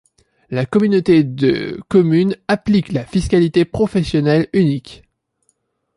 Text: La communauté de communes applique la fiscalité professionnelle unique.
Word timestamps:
La 0.49 0.65
communauté 0.65 1.23
de 1.23 1.79
communes 1.87 2.35
applique 2.47 2.91
la 2.91 3.05
fiscalité 3.05 3.65
professionnelle 3.65 4.49
unique. 4.51 5.03